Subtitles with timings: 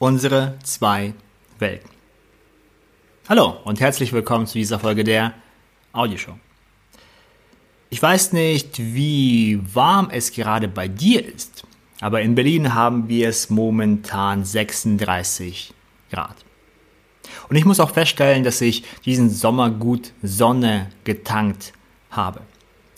[0.00, 1.12] unsere zwei
[1.58, 1.90] Welten.
[3.28, 5.34] Hallo und herzlich willkommen zu dieser Folge der
[5.92, 6.36] Audioshow.
[7.90, 11.64] Ich weiß nicht, wie warm es gerade bei dir ist,
[12.00, 15.74] aber in Berlin haben wir es momentan 36
[16.10, 16.36] Grad.
[17.50, 21.74] Und ich muss auch feststellen, dass ich diesen Sommer gut Sonne getankt
[22.10, 22.40] habe.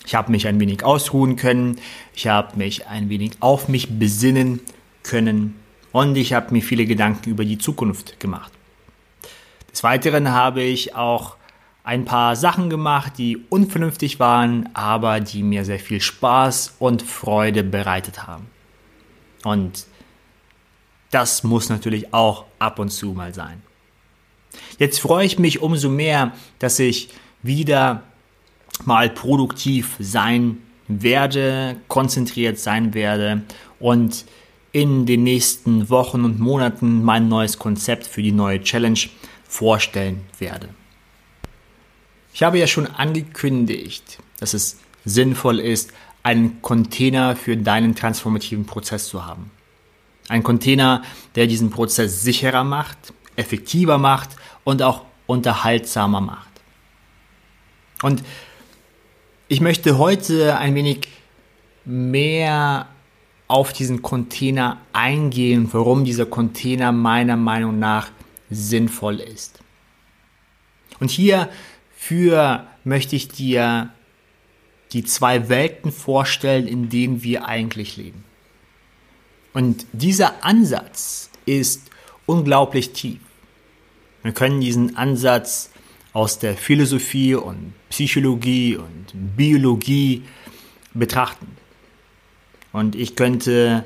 [0.05, 1.81] Ich habe mich ein wenig ausruhen können,
[2.15, 4.61] ich habe mich ein wenig auf mich besinnen
[5.03, 5.62] können
[5.93, 8.51] und ich habe mir viele Gedanken über die Zukunft gemacht.
[9.71, 11.37] Des Weiteren habe ich auch
[11.83, 17.63] ein paar Sachen gemacht, die unvernünftig waren, aber die mir sehr viel Spaß und Freude
[17.63, 18.47] bereitet haben.
[19.43, 19.85] Und
[21.11, 23.61] das muss natürlich auch ab und zu mal sein.
[24.79, 27.09] Jetzt freue ich mich umso mehr, dass ich
[27.41, 28.03] wieder
[28.85, 30.57] mal produktiv sein
[30.87, 33.43] werde, konzentriert sein werde
[33.79, 34.25] und
[34.73, 38.99] in den nächsten Wochen und Monaten mein neues Konzept für die neue Challenge
[39.47, 40.67] vorstellen werde.
[42.33, 45.93] Ich habe ja schon angekündigt, dass es sinnvoll ist,
[46.23, 49.51] einen Container für deinen transformativen Prozess zu haben.
[50.27, 51.03] Ein Container,
[51.35, 54.29] der diesen Prozess sicherer macht, effektiver macht
[54.63, 56.49] und auch unterhaltsamer macht.
[58.01, 58.23] Und
[59.47, 61.07] ich möchte heute ein wenig
[61.85, 62.87] mehr
[63.47, 68.09] auf diesen Container eingehen, warum dieser Container meiner Meinung nach
[68.49, 69.59] sinnvoll ist.
[70.99, 73.91] Und hierfür möchte ich dir
[74.91, 78.23] die zwei Welten vorstellen, in denen wir eigentlich leben.
[79.53, 81.89] Und dieser Ansatz ist
[82.25, 83.19] unglaublich tief.
[84.23, 85.69] Wir können diesen Ansatz
[86.13, 90.23] aus der Philosophie und Psychologie und Biologie
[90.93, 91.47] betrachten.
[92.73, 93.85] Und ich könnte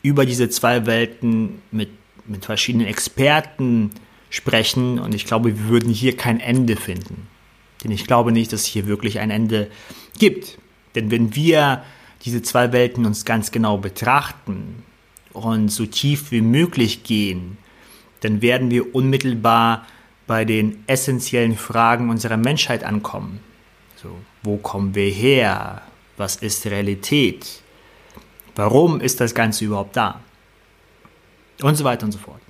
[0.00, 1.90] über diese zwei Welten mit,
[2.26, 3.90] mit verschiedenen Experten
[4.30, 7.28] sprechen und ich glaube, wir würden hier kein Ende finden.
[7.84, 9.70] Denn ich glaube nicht, dass es hier wirklich ein Ende
[10.18, 10.56] gibt.
[10.94, 11.82] Denn wenn wir
[12.24, 14.84] diese zwei Welten uns ganz genau betrachten
[15.32, 17.58] und so tief wie möglich gehen,
[18.20, 19.86] dann werden wir unmittelbar
[20.26, 23.40] bei den essentiellen Fragen unserer Menschheit ankommen.
[23.96, 24.10] So,
[24.42, 25.82] wo kommen wir her?
[26.16, 27.62] Was ist Realität?
[28.54, 30.20] Warum ist das Ganze überhaupt da?
[31.62, 32.40] Und so weiter und so fort.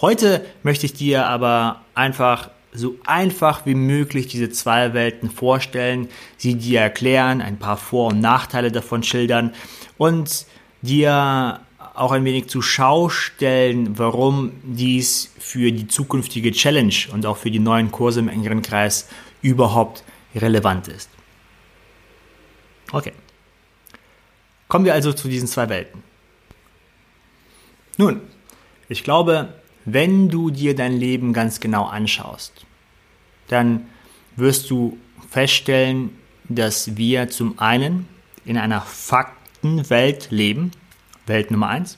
[0.00, 6.56] Heute möchte ich dir aber einfach so einfach wie möglich diese zwei Welten vorstellen, sie
[6.56, 9.54] dir erklären, ein paar Vor- und Nachteile davon schildern
[9.96, 10.46] und
[10.82, 11.60] dir
[11.94, 17.52] auch ein wenig zur Schau stellen, warum dies für die zukünftige Challenge und auch für
[17.52, 19.08] die neuen Kurse im engeren Kreis
[19.40, 20.02] überhaupt
[20.34, 21.08] relevant ist.
[22.90, 23.12] Okay.
[24.74, 26.02] Kommen wir also zu diesen zwei Welten.
[27.96, 28.22] Nun,
[28.88, 29.54] ich glaube,
[29.84, 32.66] wenn du dir dein Leben ganz genau anschaust,
[33.46, 33.88] dann
[34.34, 34.98] wirst du
[35.30, 36.18] feststellen,
[36.48, 38.08] dass wir zum einen
[38.44, 40.72] in einer Faktenwelt leben,
[41.26, 41.96] Welt Nummer eins.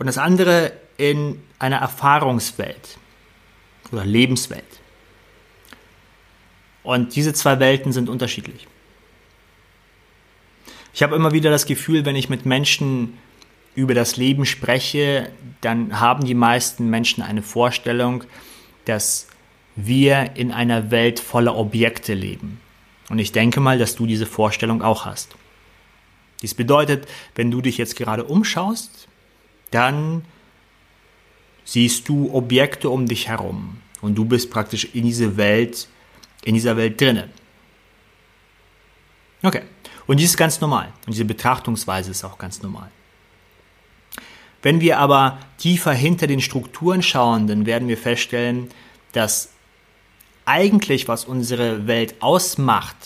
[0.00, 2.98] Und das andere in einer Erfahrungswelt
[3.92, 4.80] oder Lebenswelt.
[6.82, 8.66] Und diese zwei Welten sind unterschiedlich.
[10.94, 13.18] Ich habe immer wieder das Gefühl, wenn ich mit Menschen
[13.74, 15.28] über das Leben spreche,
[15.60, 18.22] dann haben die meisten Menschen eine Vorstellung,
[18.84, 19.26] dass
[19.74, 22.60] wir in einer Welt voller Objekte leben.
[23.08, 25.34] Und ich denke mal, dass du diese Vorstellung auch hast.
[26.42, 29.08] Dies bedeutet, wenn du dich jetzt gerade umschaust,
[29.72, 30.24] dann
[31.64, 35.88] siehst du Objekte um dich herum und du bist praktisch in diese Welt,
[36.44, 37.30] in dieser Welt drinnen.
[39.42, 39.62] Okay.
[40.06, 40.92] Und dies ist ganz normal.
[41.06, 42.90] Und diese Betrachtungsweise ist auch ganz normal.
[44.62, 48.70] Wenn wir aber tiefer hinter den Strukturen schauen, dann werden wir feststellen,
[49.12, 49.50] dass
[50.46, 52.96] eigentlich was unsere Welt ausmacht,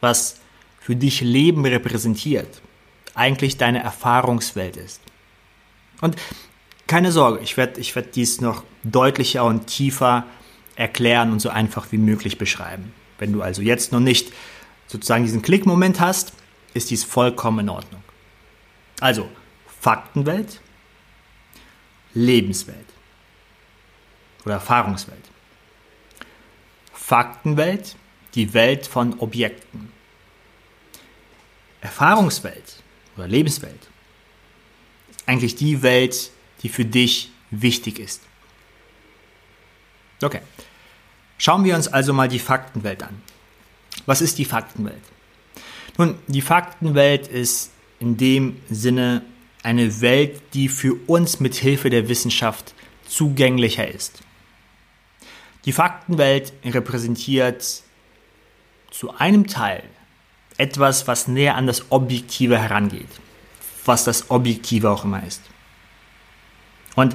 [0.00, 0.40] was
[0.80, 2.62] für dich Leben repräsentiert,
[3.14, 5.00] eigentlich deine Erfahrungswelt ist.
[6.00, 6.16] Und
[6.86, 10.26] keine Sorge, ich werde ich werd dies noch deutlicher und tiefer
[10.74, 12.92] erklären und so einfach wie möglich beschreiben.
[13.18, 14.32] Wenn du also jetzt noch nicht
[14.86, 16.32] sozusagen diesen Klickmoment hast,
[16.74, 18.02] ist dies vollkommen in Ordnung.
[19.00, 19.28] Also
[19.80, 20.60] Faktenwelt,
[22.14, 22.86] Lebenswelt
[24.44, 25.24] oder Erfahrungswelt.
[26.92, 27.96] Faktenwelt,
[28.34, 29.92] die Welt von Objekten.
[31.80, 32.82] Erfahrungswelt
[33.16, 33.88] oder Lebenswelt
[35.26, 36.30] eigentlich die Welt,
[36.62, 38.22] die für dich wichtig ist.
[40.22, 40.40] Okay.
[41.38, 43.20] Schauen wir uns also mal die Faktenwelt an.
[44.06, 45.02] Was ist die Faktenwelt?
[45.98, 47.70] Nun, die Faktenwelt ist
[48.00, 49.22] in dem Sinne
[49.62, 52.74] eine Welt, die für uns mit Hilfe der Wissenschaft
[53.06, 54.22] zugänglicher ist.
[55.64, 57.82] Die Faktenwelt repräsentiert
[58.90, 59.84] zu einem Teil
[60.58, 63.08] etwas, was näher an das Objektive herangeht,
[63.84, 65.42] was das Objektive auch immer ist.
[66.94, 67.14] Und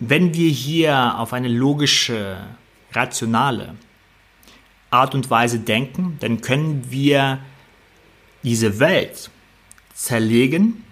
[0.00, 2.38] wenn wir hier auf eine logische,
[2.92, 3.74] rationale
[4.94, 7.40] Art und Weise denken, dann können wir
[8.42, 9.30] diese Welt
[9.92, 10.84] zerlegen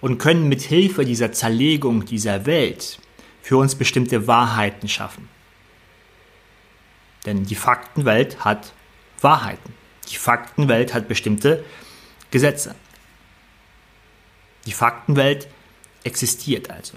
[0.00, 2.98] und können mit Hilfe dieser Zerlegung dieser Welt
[3.42, 5.28] für uns bestimmte Wahrheiten schaffen.
[7.26, 8.72] Denn die Faktenwelt hat
[9.20, 9.74] Wahrheiten.
[10.10, 11.64] Die Faktenwelt hat bestimmte
[12.30, 12.74] Gesetze.
[14.66, 15.48] Die Faktenwelt
[16.04, 16.96] existiert also.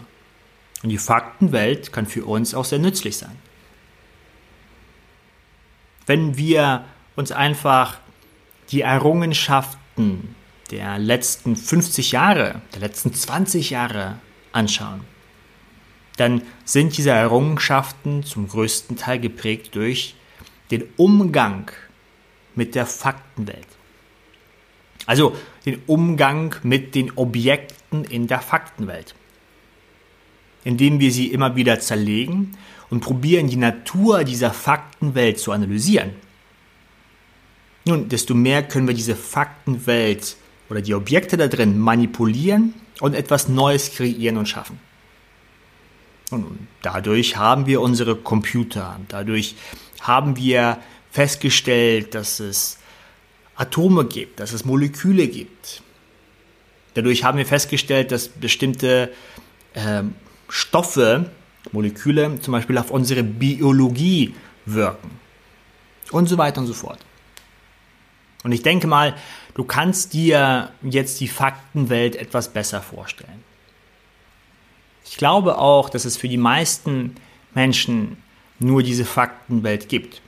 [0.84, 3.38] Und die Faktenwelt kann für uns auch sehr nützlich sein.
[6.12, 6.84] Wenn wir
[7.16, 7.98] uns einfach
[8.70, 10.36] die Errungenschaften
[10.70, 14.20] der letzten 50 Jahre, der letzten 20 Jahre
[14.52, 15.06] anschauen,
[16.18, 20.16] dann sind diese Errungenschaften zum größten Teil geprägt durch
[20.70, 21.72] den Umgang
[22.56, 23.68] mit der Faktenwelt.
[25.06, 25.34] Also
[25.66, 29.16] den Umgang mit den Objekten in der Faktenwelt.
[30.66, 32.58] Indem wir sie immer wieder zerlegen
[32.92, 36.12] und probieren, die Natur dieser Faktenwelt zu analysieren.
[37.86, 40.36] Nun, desto mehr können wir diese Faktenwelt
[40.70, 44.80] oder die Objekte da drin manipulieren und etwas Neues kreieren und schaffen.
[46.30, 49.56] Und dadurch haben wir unsere Computer, dadurch
[50.02, 50.78] haben wir
[51.10, 52.78] festgestellt, dass es
[53.56, 55.82] Atome gibt, dass es Moleküle gibt.
[56.94, 59.12] Dadurch haben wir festgestellt, dass bestimmte
[59.74, 60.04] äh,
[60.50, 61.32] Stoffe,
[61.72, 64.34] Moleküle zum Beispiel auf unsere Biologie
[64.66, 65.12] wirken.
[66.12, 67.00] Und so weiter und so fort.
[68.44, 69.16] Und ich denke mal,
[69.54, 73.44] du kannst dir jetzt die Faktenwelt etwas besser vorstellen.
[75.06, 77.16] Ich glaube auch, dass es für die meisten
[77.54, 78.18] Menschen
[78.60, 80.22] nur diese Faktenwelt gibt.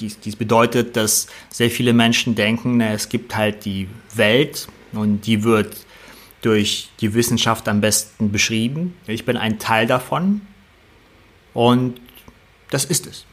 [0.00, 5.44] Dies, dies bedeutet, dass sehr viele Menschen denken, es gibt halt die Welt und die
[5.44, 5.76] wird
[6.40, 8.96] durch die Wissenschaft am besten beschrieben.
[9.06, 10.40] Ich bin ein Teil davon
[11.54, 12.00] und
[12.70, 13.26] das ist es.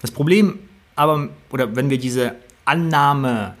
[0.00, 0.58] Das Problem
[0.98, 2.34] aber, oder wenn wir diese
[2.64, 3.56] Annahme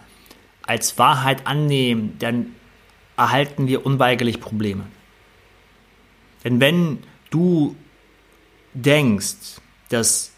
[0.62, 2.54] als Wahrheit annehmen, dann
[3.16, 4.84] erhalten wir unweigerlich Probleme.
[6.42, 6.98] Denn wenn
[7.30, 7.76] du
[8.74, 10.32] denkst, dass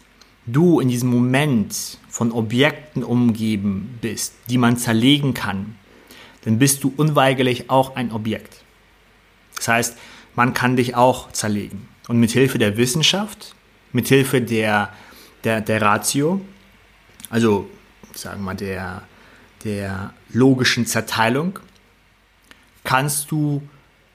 [0.45, 5.75] du in diesem Moment von Objekten umgeben bist, die man zerlegen kann,
[6.43, 8.63] dann bist du unweigerlich auch ein Objekt.
[9.55, 9.97] Das heißt,
[10.35, 11.87] man kann dich auch zerlegen.
[12.07, 13.55] Und mit Hilfe der Wissenschaft,
[13.93, 14.91] mit Hilfe der,
[15.43, 16.41] der, der Ratio,
[17.29, 17.69] also
[18.13, 19.03] sagen wir mal der,
[19.63, 21.59] der logischen Zerteilung,
[22.83, 23.61] kannst du,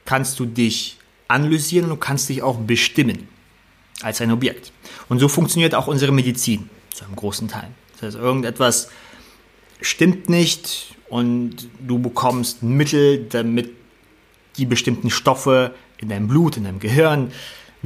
[0.05, 0.99] kannst du dich
[1.29, 3.29] analysieren und kannst dich auch bestimmen
[4.03, 4.73] als ein Objekt.
[5.09, 7.69] Und so funktioniert auch unsere Medizin zu einem großen Teil.
[7.93, 8.91] Das heißt, irgendetwas
[9.81, 13.71] stimmt nicht und du bekommst Mittel, damit
[14.59, 17.33] die bestimmten Stoffe in deinem Blut, in deinem Gehirn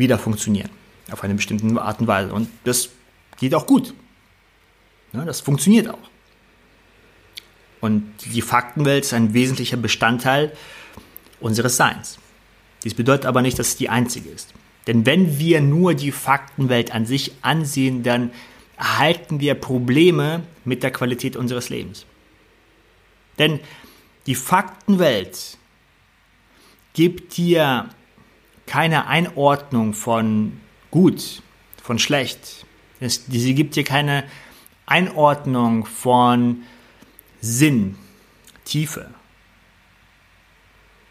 [0.01, 0.71] wieder funktionieren.
[1.13, 2.33] Auf eine bestimmte Art und Weise.
[2.33, 2.89] Und das
[3.39, 3.95] geht auch gut.
[5.13, 6.11] das funktioniert auch.
[7.81, 10.53] Und die Faktenwelt ist ein wesentlicher Bestandteil
[11.41, 12.19] unseres Seins.
[12.85, 14.53] Dies bedeutet aber nicht, dass es die einzige ist.
[14.87, 18.31] Denn wenn wir nur die Faktenwelt an sich ansehen, dann
[18.77, 22.07] erhalten wir Probleme mit der Qualität unseres Lebens.
[23.39, 23.61] Denn
[24.27, 25.59] die Faktenwelt
[26.95, 27.89] gibt dir
[28.71, 30.61] keine Einordnung von
[30.93, 31.43] gut,
[31.83, 32.65] von schlecht.
[33.01, 34.23] Sie gibt dir keine
[34.87, 36.63] Einordnung von
[37.41, 37.97] Sinn,
[38.65, 39.11] Tiefe.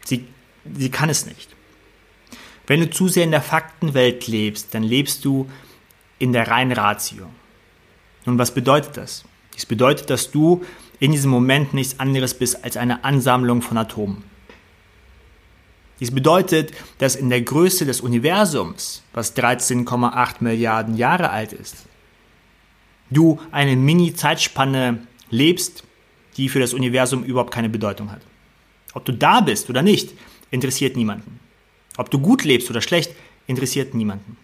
[0.06, 0.26] Sie,
[0.74, 1.54] sie kann es nicht.
[2.66, 5.50] Wenn du zu sehr in der Faktenwelt lebst, dann lebst du
[6.18, 7.28] in der reinen Ratio.
[8.24, 9.26] Und was bedeutet das?
[9.52, 10.64] Das bedeutet, dass du
[10.98, 14.29] in diesem Moment nichts anderes bist als eine Ansammlung von Atomen.
[16.00, 21.76] Dies bedeutet, dass in der Größe des Universums, was 13,8 Milliarden Jahre alt ist,
[23.10, 25.84] du eine Mini-Zeitspanne lebst,
[26.36, 28.22] die für das Universum überhaupt keine Bedeutung hat.
[28.94, 30.14] Ob du da bist oder nicht,
[30.50, 31.38] interessiert niemanden.
[31.98, 33.14] Ob du gut lebst oder schlecht,
[33.46, 34.36] interessiert niemanden.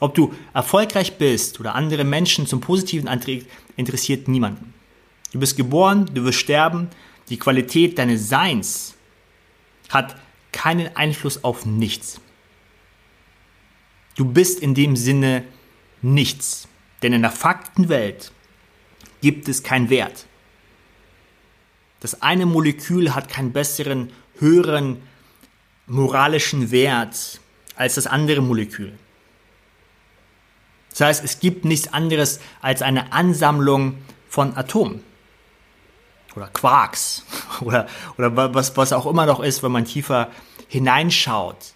[0.00, 4.74] Ob du erfolgreich bist oder andere Menschen zum Positiven anträgst, interessiert niemanden.
[5.32, 6.88] Du bist geboren, du wirst sterben.
[7.30, 8.94] Die Qualität deines Seins
[9.88, 10.16] hat
[10.56, 12.18] keinen Einfluss auf nichts.
[14.14, 15.44] Du bist in dem Sinne
[16.00, 16.66] nichts.
[17.02, 18.32] Denn in der Faktenwelt
[19.20, 20.24] gibt es keinen Wert.
[22.00, 25.02] Das eine Molekül hat keinen besseren, höheren
[25.86, 27.38] moralischen Wert
[27.76, 28.94] als das andere Molekül.
[30.88, 33.98] Das heißt, es gibt nichts anderes als eine Ansammlung
[34.30, 35.02] von Atomen
[36.36, 37.24] oder Quarks
[37.60, 37.88] oder,
[38.18, 40.30] oder was, was auch immer noch ist, wenn man tiefer
[40.68, 41.74] hineinschaut.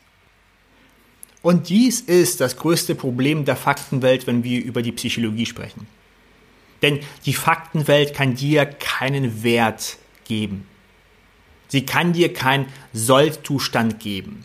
[1.42, 5.86] Und dies ist das größte Problem der Faktenwelt, wenn wir über die Psychologie sprechen.
[6.82, 10.66] Denn die Faktenwelt kann dir keinen Wert geben.
[11.68, 14.44] Sie kann dir keinen Sollzustand geben.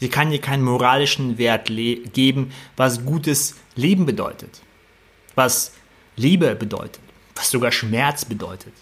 [0.00, 4.60] Sie kann dir keinen moralischen Wert geben, was gutes Leben bedeutet,
[5.34, 5.72] was
[6.16, 7.00] Liebe bedeutet,
[7.34, 8.72] was sogar Schmerz bedeutet.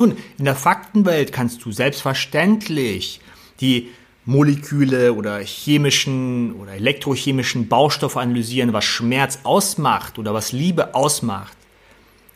[0.00, 3.20] Nun, in der Faktenwelt kannst du selbstverständlich
[3.60, 3.90] die
[4.24, 11.54] Moleküle oder chemischen oder elektrochemischen Baustoffe analysieren, was Schmerz ausmacht oder was Liebe ausmacht.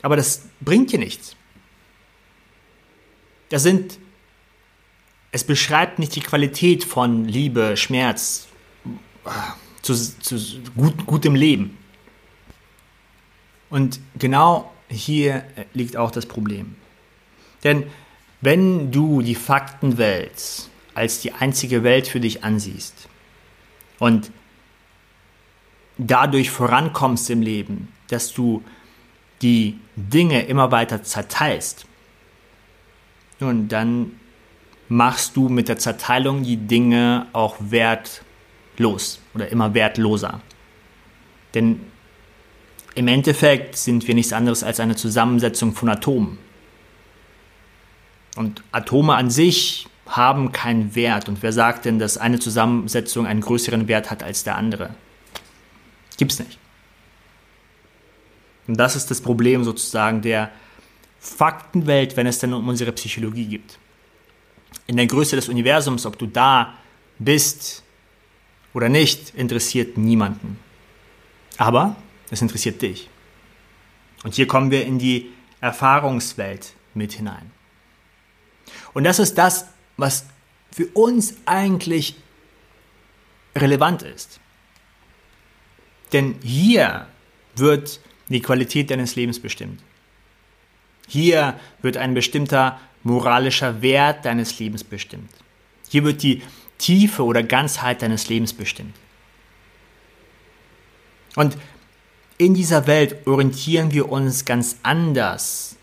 [0.03, 1.37] Aber das bringt dir nichts.
[3.49, 3.99] Das sind,
[5.33, 8.47] es beschreibt nicht die Qualität von Liebe, Schmerz,
[9.81, 10.37] zu, zu
[10.77, 11.79] gut, gutem Leben.
[13.71, 16.77] Und genau hier liegt auch das Problem.
[17.65, 17.85] Denn
[18.41, 23.09] wenn du die Faktenwelt als die einzige Welt für dich ansiehst
[23.99, 24.31] und
[25.97, 28.63] dadurch vorankommst im Leben, dass du
[29.41, 31.87] die Dinge immer weiter zerteilst,
[33.41, 34.13] nun, dann
[34.89, 40.41] machst du mit der Zerteilung die Dinge auch wertlos oder immer wertloser.
[41.55, 41.81] Denn
[42.95, 46.39] im Endeffekt sind wir nichts anderes als eine Zusammensetzung von Atomen.
[48.37, 51.29] Und Atome an sich haben keinen Wert.
[51.29, 54.95] Und wer sagt denn, dass eine Zusammensetzung einen größeren Wert hat als der andere?
[56.17, 56.59] Gibt's nicht.
[58.67, 60.51] Und das ist das Problem sozusagen der
[61.19, 63.79] Faktenwelt, wenn es denn um unsere Psychologie geht.
[64.87, 66.75] In der Größe des Universums, ob du da
[67.19, 67.83] bist
[68.75, 70.59] oder nicht, interessiert niemanden.
[71.57, 71.97] Aber
[72.31, 73.09] es interessiert dich.
[74.23, 77.51] Und hier kommen wir in die Erfahrungswelt mit hinein.
[78.93, 79.67] Und das ist das,
[79.97, 80.27] was
[80.73, 82.17] für uns eigentlich
[83.57, 84.41] relevant ist.
[86.13, 87.07] Denn hier
[87.57, 89.81] wird die Qualität deines Lebens bestimmt.
[91.07, 95.31] Hier wird ein bestimmter moralischer Wert deines Lebens bestimmt.
[95.89, 96.43] Hier wird die
[96.79, 98.95] Tiefe oder Ganzheit deines Lebens bestimmt.
[101.37, 101.57] Und
[102.39, 105.77] in dieser Welt orientieren wir uns ganz anders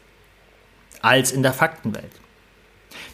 [1.01, 2.11] als in der Faktenwelt.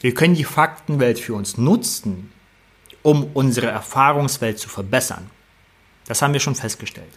[0.02, 2.32] Wir können die Faktenwelt für uns nutzen,
[3.02, 5.30] um unsere Erfahrungswelt zu verbessern.
[6.06, 7.12] Das haben wir schon festgestellt.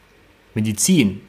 [0.55, 1.23] Medizin,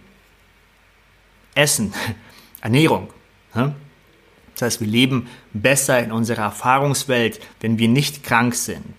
[1.55, 1.93] Essen,
[2.61, 3.09] Ernährung.
[3.53, 8.93] Das heißt, wir leben besser in unserer Erfahrungswelt, wenn wir nicht krank sind,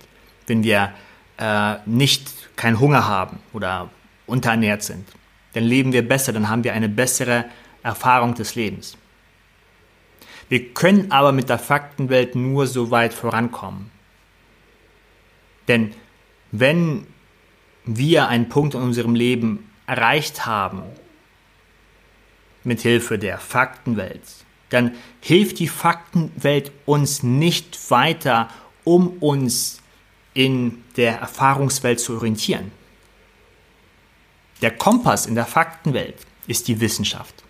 [0.46, 0.92] wenn wir
[1.38, 3.90] äh, nicht keinen Hunger haben oder
[4.26, 5.08] unterernährt sind.
[5.54, 7.46] Dann leben wir besser, dann haben wir eine bessere
[7.82, 8.96] Erfahrung des Lebens.
[10.52, 13.90] Wir können aber mit der Faktenwelt nur so weit vorankommen.
[15.66, 15.94] Denn
[16.50, 17.06] wenn
[17.86, 20.82] wir einen Punkt in unserem Leben erreicht haben,
[22.64, 24.20] mit Hilfe der Faktenwelt,
[24.68, 28.50] dann hilft die Faktenwelt uns nicht weiter,
[28.84, 29.80] um uns
[30.34, 32.72] in der Erfahrungswelt zu orientieren.
[34.60, 36.16] Der Kompass in der Faktenwelt
[36.46, 37.41] ist die Wissenschaft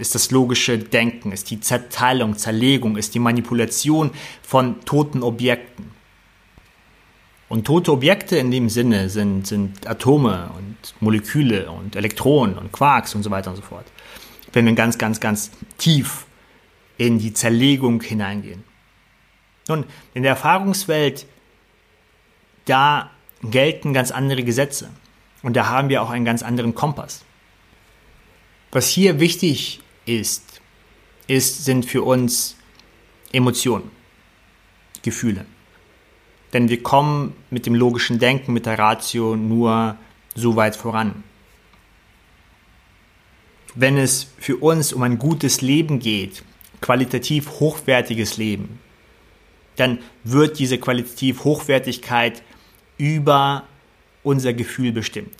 [0.00, 4.10] ist das logische Denken, ist die Zerteilung, Zerlegung, ist die Manipulation
[4.42, 5.90] von toten Objekten.
[7.48, 13.14] Und tote Objekte in dem Sinne sind, sind Atome und Moleküle und Elektronen und Quarks
[13.14, 13.86] und so weiter und so fort.
[14.52, 16.26] Wenn wir ganz, ganz, ganz tief
[16.96, 18.64] in die Zerlegung hineingehen.
[19.68, 21.26] Nun, in der Erfahrungswelt,
[22.66, 23.10] da
[23.42, 24.90] gelten ganz andere Gesetze.
[25.42, 27.24] Und da haben wir auch einen ganz anderen Kompass.
[28.70, 30.60] Was hier wichtig ist,
[31.26, 32.56] ist, sind für uns
[33.32, 33.90] Emotionen,
[35.02, 35.46] Gefühle.
[36.52, 39.96] Denn wir kommen mit dem logischen Denken, mit der Ratio nur
[40.34, 41.22] so weit voran.
[43.74, 46.42] Wenn es für uns um ein gutes Leben geht,
[46.80, 48.80] qualitativ hochwertiges Leben,
[49.76, 52.42] dann wird diese qualitativ Hochwertigkeit
[52.98, 53.64] über
[54.22, 55.36] unser Gefühl bestimmt.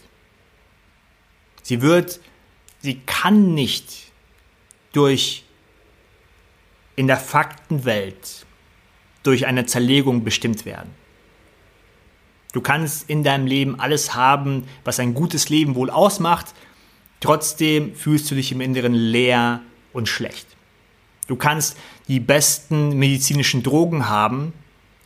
[1.62, 2.20] Sie wird,
[2.80, 4.09] sie kann nicht
[4.92, 5.44] durch
[6.96, 8.46] in der Faktenwelt
[9.22, 10.90] durch eine Zerlegung bestimmt werden.
[12.52, 16.54] Du kannst in deinem Leben alles haben, was ein gutes Leben wohl ausmacht,
[17.20, 19.60] trotzdem fühlst du dich im Inneren leer
[19.92, 20.46] und schlecht.
[21.28, 21.76] Du kannst
[22.08, 24.52] die besten medizinischen Drogen haben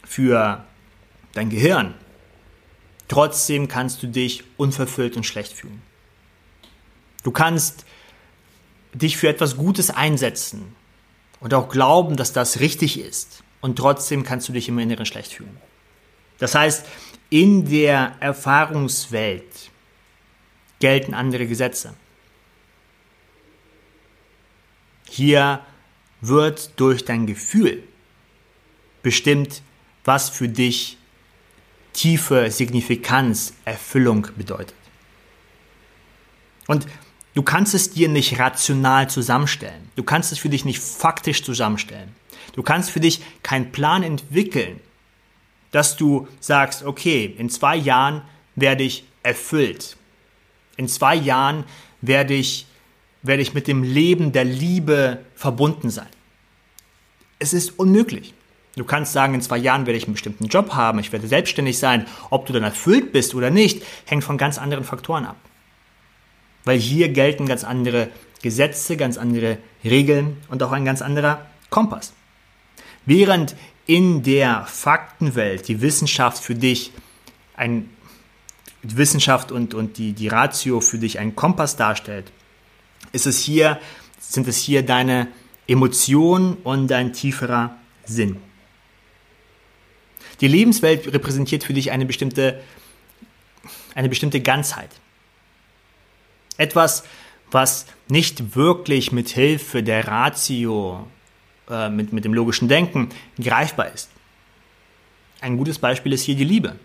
[0.04, 0.64] für
[1.34, 1.94] dein Gehirn.
[3.08, 5.82] Trotzdem kannst du dich unverfüllt und schlecht fühlen.
[7.22, 7.84] Du kannst
[8.94, 10.74] dich für etwas Gutes einsetzen
[11.40, 13.42] und auch glauben, dass das richtig ist.
[13.60, 15.56] Und trotzdem kannst du dich im Inneren schlecht fühlen.
[16.38, 16.86] Das heißt,
[17.30, 19.70] in der Erfahrungswelt
[20.80, 21.94] gelten andere Gesetze.
[25.08, 25.60] Hier
[26.20, 27.82] wird durch dein Gefühl
[29.02, 29.62] bestimmt,
[30.04, 30.98] was für dich
[31.92, 34.74] tiefe Signifikanz, Erfüllung bedeutet.
[36.66, 36.86] Und
[37.34, 39.90] du kannst es dir nicht rational zusammenstellen.
[39.96, 42.14] Du kannst es für dich nicht faktisch zusammenstellen.
[42.54, 44.80] Du kannst für dich keinen Plan entwickeln,
[45.70, 48.22] dass du sagst, okay, in zwei Jahren
[48.54, 49.96] werde ich erfüllt.
[50.76, 51.64] In zwei Jahren
[52.00, 52.66] werde ich,
[53.22, 56.08] werde ich mit dem Leben der Liebe verbunden sein.
[57.38, 58.34] Es ist unmöglich.
[58.76, 61.78] Du kannst sagen, in zwei Jahren werde ich einen bestimmten Job haben, ich werde selbstständig
[61.78, 62.06] sein.
[62.30, 65.36] Ob du dann erfüllt bist oder nicht, hängt von ganz anderen Faktoren ab.
[66.64, 68.08] Weil hier gelten ganz andere
[68.42, 72.12] Gesetze, ganz andere Regeln und auch ein ganz anderer Kompass.
[73.06, 73.54] Während
[73.86, 76.92] in der Faktenwelt die Wissenschaft für dich
[77.56, 77.88] ein
[78.84, 82.30] die Wissenschaft und, und die, die Ratio für dich einen Kompass darstellt,
[83.12, 83.80] ist es hier,
[84.20, 85.28] sind es hier deine
[85.66, 88.36] Emotionen und dein tieferer Sinn.
[90.40, 92.60] Die Lebenswelt repräsentiert für dich eine bestimmte,
[93.94, 94.90] eine bestimmte Ganzheit.
[96.56, 97.04] Etwas,
[97.50, 101.06] was nicht wirklich mit Hilfe der Ratio,
[101.70, 103.08] äh, mit, mit dem logischen Denken
[103.40, 104.10] greifbar ist.
[105.40, 106.76] Ein gutes Beispiel ist hier die Liebe.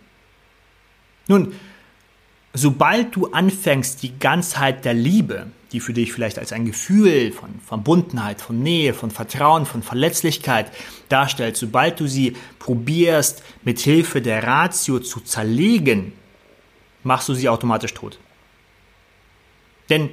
[1.28, 1.54] Nun,
[2.54, 7.60] sobald du anfängst, die Ganzheit der Liebe, die für dich vielleicht als ein Gefühl von
[7.66, 10.72] Verbundenheit, von Nähe, von Vertrauen, von Verletzlichkeit
[11.10, 16.14] darstellt, sobald du sie probierst, mit Hilfe der Ratio zu zerlegen,
[17.04, 18.18] machst du sie automatisch tot.
[19.90, 20.10] Denn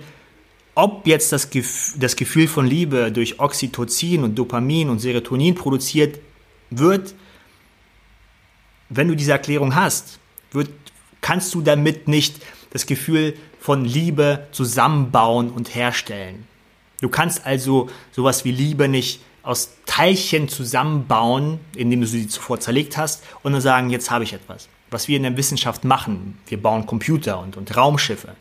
[0.74, 1.48] ob jetzt das,
[1.96, 6.18] das Gefühl von Liebe durch Oxytocin und Dopamin und Serotonin produziert
[6.70, 7.14] wird,
[8.88, 10.18] wenn du diese Erklärung hast,
[10.52, 10.70] wird
[11.26, 16.46] kannst du damit nicht das Gefühl von Liebe zusammenbauen und herstellen.
[17.00, 22.96] Du kannst also sowas wie Liebe nicht aus Teilchen zusammenbauen, indem du sie zuvor zerlegt
[22.96, 24.68] hast, und dann sagen, jetzt habe ich etwas.
[24.90, 28.36] Was wir in der Wissenschaft machen, wir bauen Computer und, und Raumschiffe.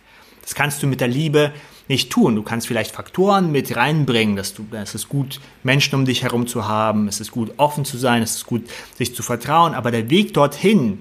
[0.45, 1.51] Das kannst du mit der Liebe
[1.89, 2.35] nicht tun.
[2.35, 6.47] Du kannst vielleicht Faktoren mit reinbringen, dass du, es ist gut, Menschen um dich herum
[6.47, 9.91] zu haben, es ist gut, offen zu sein, es ist gut, sich zu vertrauen, aber
[9.91, 10.99] der Weg dorthin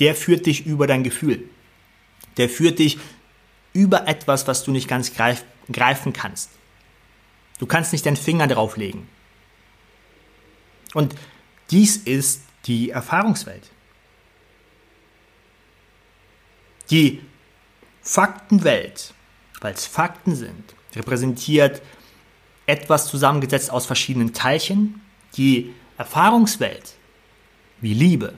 [0.00, 1.48] der führt dich über dein Gefühl.
[2.36, 2.98] Der führt dich
[3.72, 6.50] über etwas, was du nicht ganz greif, greifen kannst.
[7.58, 9.06] Du kannst nicht deinen Finger drauflegen.
[10.94, 11.14] Und
[11.70, 13.70] dies ist die Erfahrungswelt.
[16.90, 17.20] Die
[18.04, 19.14] Faktenwelt,
[19.60, 21.82] weil es Fakten sind, repräsentiert
[22.66, 25.00] etwas zusammengesetzt aus verschiedenen Teilchen.
[25.36, 26.94] Die Erfahrungswelt,
[27.80, 28.34] wie Liebe,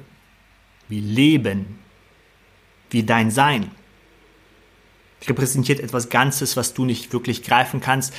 [0.89, 1.81] wie Leben,
[2.91, 3.71] wie dein Sein.
[5.27, 8.15] Repräsentiert etwas Ganzes, was du nicht wirklich greifen kannst.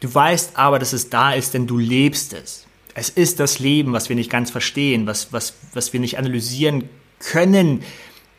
[0.00, 2.66] Du weißt aber, dass es da ist, denn du lebst es.
[2.94, 6.88] Es ist das Leben, was wir nicht ganz verstehen, was, was, was wir nicht analysieren
[7.20, 7.82] können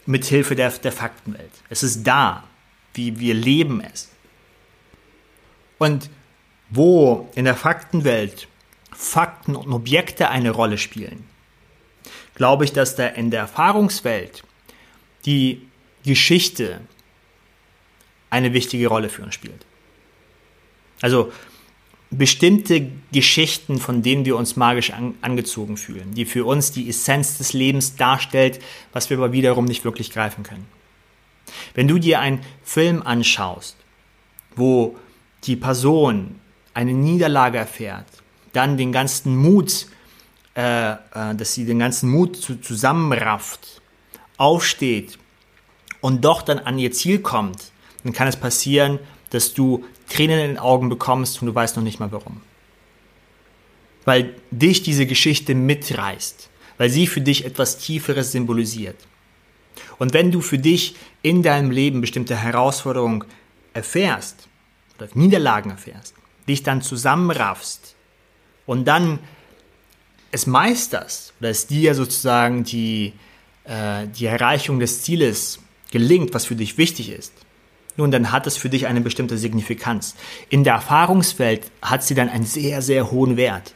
[0.06, 1.52] mit Hilfe der, der Faktenwelt.
[1.70, 2.44] Es ist da,
[2.94, 4.10] wie wir leben es.
[5.78, 6.10] Und
[6.70, 8.48] wo in der Faktenwelt
[8.92, 11.26] Fakten und Objekte eine Rolle spielen,
[12.36, 14.44] glaube ich, dass da in der Erfahrungswelt
[15.26, 15.68] die
[16.06, 16.82] Geschichte
[18.30, 19.66] eine wichtige Rolle für uns spielt.
[21.02, 21.32] Also
[22.12, 27.38] bestimmte Geschichten, von denen wir uns magisch an, angezogen fühlen, die für uns die Essenz
[27.38, 28.60] des Lebens darstellt,
[28.92, 30.68] was wir aber wiederum nicht wirklich greifen können.
[31.74, 33.76] Wenn du dir einen Film anschaust,
[34.56, 34.98] wo
[35.44, 36.40] die Person
[36.74, 38.08] eine Niederlage erfährt,
[38.54, 39.88] dann den ganzen Mut
[40.54, 40.98] äh, äh,
[41.34, 43.82] dass sie den ganzen Mut zu, zusammenrafft,
[44.36, 45.18] aufsteht
[46.02, 47.72] und doch dann an ihr Ziel kommt,
[48.04, 51.84] dann kann es passieren, dass du Tränen in den Augen bekommst und du weißt noch
[51.84, 52.42] nicht mal warum.
[54.04, 58.98] Weil dich diese Geschichte mitreißt, weil sie für dich etwas Tieferes symbolisiert.
[59.98, 63.24] Und wenn du für dich in deinem Leben bestimmte Herausforderungen
[63.74, 64.48] erfährst
[64.98, 66.14] oder Niederlagen erfährst,
[66.48, 67.96] dich dann zusammenraffst
[68.66, 69.20] und dann
[70.32, 73.14] es meisterst, oder es dir sozusagen die,
[73.66, 75.60] äh, die Erreichung des Zieles
[75.92, 77.34] gelingt, was für dich wichtig ist,
[77.98, 80.16] nun, dann hat es für dich eine bestimmte Signifikanz.
[80.50, 83.74] In der Erfahrungswelt hat sie dann einen sehr, sehr hohen Wert.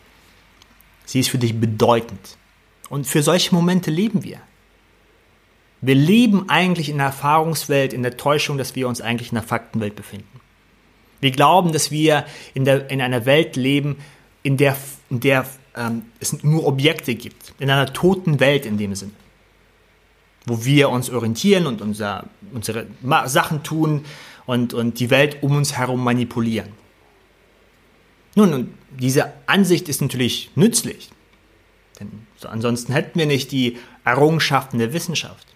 [1.06, 2.38] Sie ist für dich bedeutend.
[2.90, 4.40] Und für solche Momente leben wir.
[5.82, 9.44] Wir leben eigentlich in der Erfahrungswelt, in der Täuschung, dass wir uns eigentlich in der
[9.44, 10.40] Faktenwelt befinden.
[11.22, 13.98] Wir glauben, dass wir in, der, in einer Welt leben,
[14.44, 14.78] in der,
[15.10, 17.54] in der ähm, es nur Objekte gibt.
[17.60, 19.12] In einer toten Welt in dem Sinne.
[20.46, 22.88] Wo wir uns orientieren und unser, unsere
[23.26, 24.06] Sachen tun
[24.46, 26.70] und, und die Welt um uns herum manipulieren.
[28.36, 31.10] Nun, diese Ansicht ist natürlich nützlich.
[32.00, 35.55] Denn so ansonsten hätten wir nicht die Errungenschaften der Wissenschaft.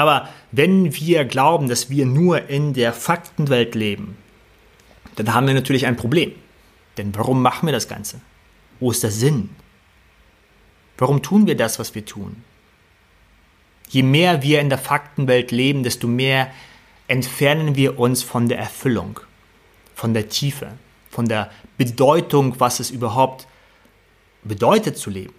[0.00, 4.16] Aber wenn wir glauben, dass wir nur in der Faktenwelt leben,
[5.16, 6.32] dann haben wir natürlich ein Problem.
[6.96, 8.22] Denn warum machen wir das Ganze?
[8.78, 9.50] Wo ist der Sinn?
[10.96, 12.42] Warum tun wir das, was wir tun?
[13.90, 16.50] Je mehr wir in der Faktenwelt leben, desto mehr
[17.06, 19.20] entfernen wir uns von der Erfüllung,
[19.94, 20.68] von der Tiefe,
[21.10, 23.46] von der Bedeutung, was es überhaupt
[24.44, 25.34] bedeutet zu leben.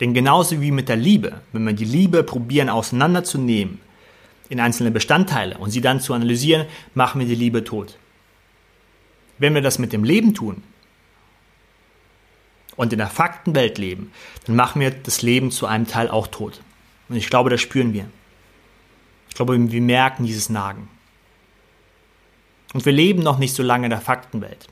[0.00, 3.80] Denn genauso wie mit der Liebe, wenn wir die Liebe probieren auseinanderzunehmen
[4.48, 7.98] in einzelne Bestandteile und sie dann zu analysieren, machen wir die Liebe tot.
[9.38, 10.62] Wenn wir das mit dem Leben tun
[12.76, 14.10] und in der Faktenwelt leben,
[14.46, 16.62] dann machen wir das Leben zu einem Teil auch tot.
[17.08, 18.06] Und ich glaube, das spüren wir.
[19.28, 20.88] Ich glaube, wir merken dieses Nagen.
[22.72, 24.66] Und wir leben noch nicht so lange in der Faktenwelt.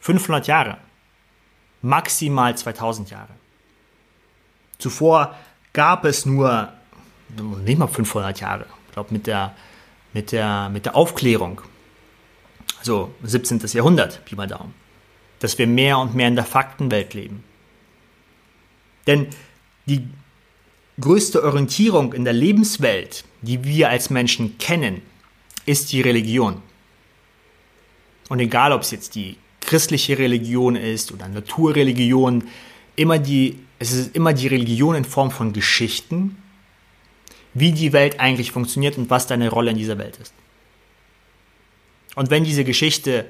[0.00, 0.78] 500 Jahre.
[1.82, 3.37] Maximal 2000 Jahre.
[4.78, 5.34] Zuvor
[5.72, 6.72] gab es nur,
[7.64, 9.54] nicht mal 500 Jahre, ich glaube mit der,
[10.12, 11.60] mit, der, mit der Aufklärung,
[12.78, 13.60] also 17.
[13.72, 14.74] Jahrhundert, Pi mal Daumen,
[15.40, 17.44] dass wir mehr und mehr in der Faktenwelt leben.
[19.06, 19.28] Denn
[19.86, 20.06] die
[21.00, 25.02] größte Orientierung in der Lebenswelt, die wir als Menschen kennen,
[25.66, 26.62] ist die Religion.
[28.28, 32.48] Und egal, ob es jetzt die christliche Religion ist oder Naturreligion,
[32.96, 36.42] immer die es ist immer die Religion in Form von Geschichten,
[37.54, 40.34] wie die Welt eigentlich funktioniert und was deine Rolle in dieser Welt ist.
[42.14, 43.26] Und wenn diese Geschichte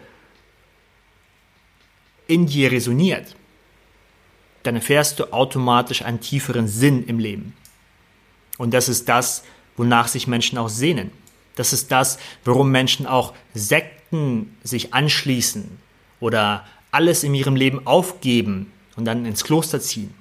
[2.26, 3.36] in dir resoniert,
[4.62, 7.54] dann erfährst du automatisch einen tieferen Sinn im Leben.
[8.56, 9.44] Und das ist das,
[9.76, 11.10] wonach sich Menschen auch sehnen.
[11.54, 15.78] Das ist das, warum Menschen auch Sekten sich anschließen
[16.20, 20.14] oder alles in ihrem Leben aufgeben und dann ins Kloster ziehen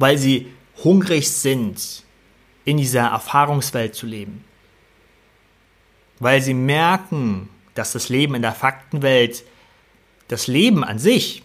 [0.00, 0.50] weil sie
[0.82, 2.02] hungrig sind,
[2.64, 4.44] in dieser Erfahrungswelt zu leben.
[6.18, 9.44] Weil sie merken, dass das Leben in der Faktenwelt
[10.28, 11.42] das Leben an sich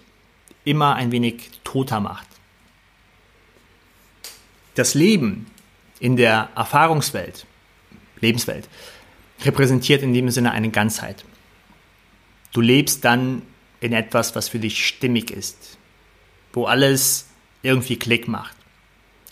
[0.64, 2.28] immer ein wenig toter macht.
[4.76, 5.48] Das Leben
[6.00, 7.46] in der Erfahrungswelt,
[8.22, 8.70] Lebenswelt,
[9.44, 11.26] repräsentiert in dem Sinne eine Ganzheit.
[12.54, 13.42] Du lebst dann
[13.82, 15.78] in etwas, was für dich stimmig ist,
[16.54, 17.28] wo alles
[17.66, 18.56] irgendwie Klick macht.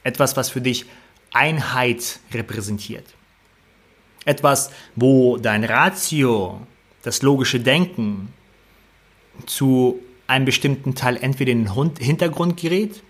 [0.03, 0.85] Etwas, was für dich
[1.31, 3.05] Einheit repräsentiert.
[4.25, 6.65] Etwas, wo dein Ratio,
[7.01, 8.33] das logische Denken
[9.45, 13.03] zu einem bestimmten Teil entweder in den Hintergrund gerät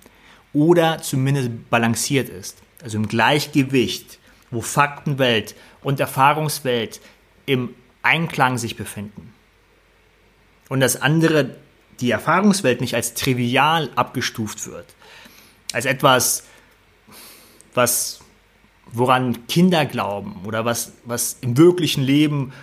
[0.54, 2.62] oder zumindest balanciert ist.
[2.82, 4.20] Also im Gleichgewicht,
[4.52, 7.02] wo Faktenwelt und Erfahrungswelt
[7.46, 9.34] im Einklang sich befinden.
[10.70, 11.56] Und das andere,
[12.00, 14.86] die Erfahrungswelt nicht als trivial abgestuft wird,
[15.74, 16.44] als etwas,
[17.74, 18.20] was,
[18.92, 22.54] woran Kinder glauben oder was, was im wirklichen Leben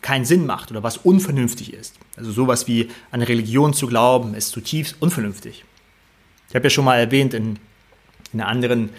[0.00, 1.96] keinen Sinn macht oder was unvernünftig ist.
[2.16, 5.64] Also sowas wie an Religion zu glauben, ist zutiefst unvernünftig.
[6.48, 7.58] Ich habe ja schon mal erwähnt in,
[8.32, 8.90] in, einer, anderen,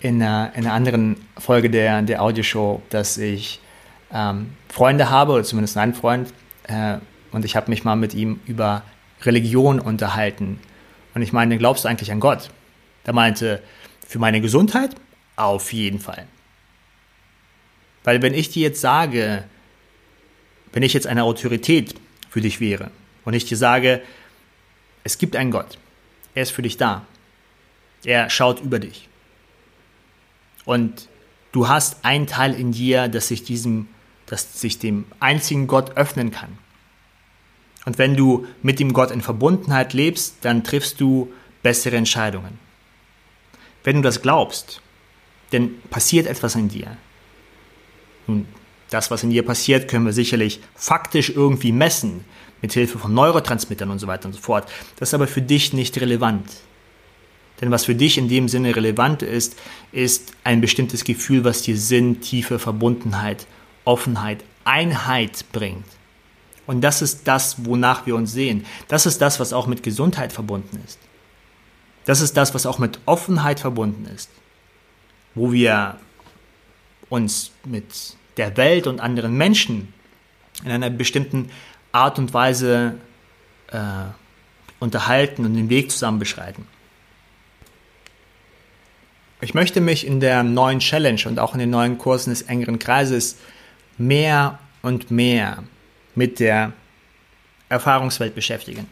[0.00, 3.60] in, einer, in einer anderen Folge der, der Audioshow, dass ich
[4.12, 6.32] ähm, Freunde habe, oder zumindest einen Freund,
[6.64, 6.98] äh,
[7.30, 8.82] und ich habe mich mal mit ihm über
[9.22, 10.58] Religion unterhalten.
[11.14, 12.50] Und ich meine, glaubst du eigentlich an Gott?
[13.08, 13.62] Er meinte,
[14.06, 14.94] für meine Gesundheit
[15.34, 16.26] auf jeden Fall.
[18.04, 19.44] Weil wenn ich dir jetzt sage,
[20.74, 21.94] wenn ich jetzt eine Autorität
[22.28, 22.90] für dich wäre
[23.24, 24.02] und ich dir sage,
[25.04, 25.78] es gibt einen Gott,
[26.34, 27.06] er ist für dich da,
[28.04, 29.08] er schaut über dich
[30.66, 31.08] und
[31.52, 33.88] du hast einen Teil in dir, das sich diesem,
[34.26, 36.58] das sich dem einzigen Gott öffnen kann.
[37.86, 42.67] Und wenn du mit dem Gott in Verbundenheit lebst, dann triffst du bessere Entscheidungen.
[43.88, 44.82] Wenn du das glaubst,
[45.50, 46.98] dann passiert etwas in dir.
[48.26, 48.46] Und
[48.90, 52.26] das, was in dir passiert, können wir sicherlich faktisch irgendwie messen,
[52.60, 54.68] mit Hilfe von Neurotransmittern und so weiter und so fort.
[54.96, 56.50] Das ist aber für dich nicht relevant.
[57.62, 59.56] Denn was für dich in dem Sinne relevant ist,
[59.90, 63.46] ist ein bestimmtes Gefühl, was dir Sinn, Tiefe, Verbundenheit,
[63.86, 65.86] Offenheit, Einheit bringt.
[66.66, 68.66] Und das ist das, wonach wir uns sehen.
[68.86, 70.98] Das ist das, was auch mit Gesundheit verbunden ist.
[72.08, 74.30] Das ist das, was auch mit Offenheit verbunden ist.
[75.34, 75.98] Wo wir
[77.10, 77.84] uns mit
[78.38, 79.92] der Welt und anderen Menschen
[80.64, 81.50] in einer bestimmten
[81.92, 82.94] Art und Weise
[83.66, 83.80] äh,
[84.80, 86.66] unterhalten und den Weg zusammen beschreiten.
[89.42, 92.78] Ich möchte mich in der neuen Challenge und auch in den neuen Kursen des engeren
[92.78, 93.36] Kreises
[93.98, 95.62] mehr und mehr
[96.14, 96.72] mit der
[97.68, 98.88] Erfahrungswelt beschäftigen.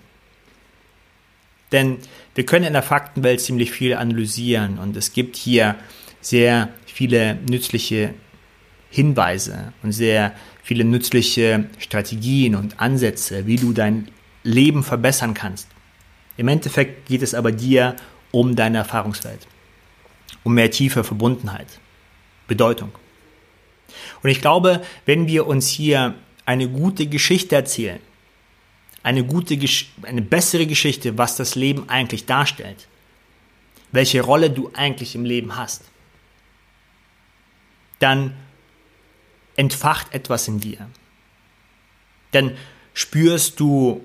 [1.72, 1.98] Denn
[2.34, 5.76] wir können in der Faktenwelt ziemlich viel analysieren und es gibt hier
[6.20, 8.14] sehr viele nützliche
[8.90, 14.08] Hinweise und sehr viele nützliche Strategien und Ansätze, wie du dein
[14.42, 15.68] Leben verbessern kannst.
[16.36, 17.96] Im Endeffekt geht es aber dir
[18.30, 19.46] um deine Erfahrungswelt
[20.46, 21.66] um mehr tiefe Verbundenheit,
[22.46, 22.92] Bedeutung.
[24.22, 27.98] Und ich glaube, wenn wir uns hier eine gute Geschichte erzählen,
[29.06, 29.56] eine gute,
[30.02, 32.88] eine bessere Geschichte, was das Leben eigentlich darstellt,
[33.92, 35.84] welche Rolle du eigentlich im Leben hast,
[38.00, 38.34] dann
[39.54, 40.90] entfacht etwas in dir.
[42.32, 42.56] Dann
[42.94, 44.04] spürst du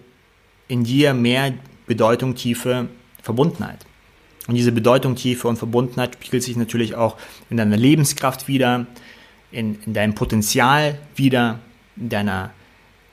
[0.67, 1.55] in dir mehr
[1.87, 2.87] Bedeutung, Tiefe,
[3.23, 3.79] Verbundenheit.
[4.47, 7.17] Und diese Bedeutung, Tiefe und Verbundenheit spiegelt sich natürlich auch
[7.49, 8.85] in deiner Lebenskraft wieder,
[9.51, 11.59] in, in deinem Potenzial wieder,
[11.97, 12.53] in deiner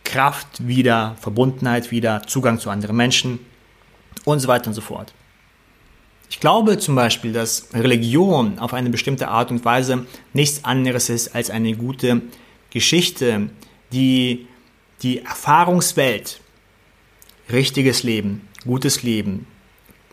[0.09, 3.40] Kraft wieder, Verbundenheit wieder, Zugang zu anderen Menschen
[4.25, 5.12] und so weiter und so fort.
[6.31, 11.35] Ich glaube zum Beispiel, dass Religion auf eine bestimmte Art und Weise nichts anderes ist
[11.35, 12.23] als eine gute
[12.71, 13.51] Geschichte,
[13.92, 14.47] die
[15.03, 16.40] die Erfahrungswelt,
[17.53, 19.47] richtiges Leben, gutes Leben,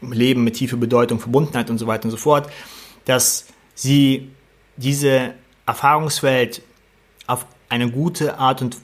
[0.01, 2.49] Leben mit tiefer Bedeutung, Verbundenheit und so weiter und so fort,
[3.05, 4.29] dass sie
[4.75, 6.62] diese Erfahrungswelt
[7.27, 8.75] auf eine gute Art und